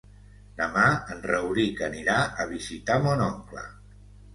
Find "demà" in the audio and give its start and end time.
0.61-0.85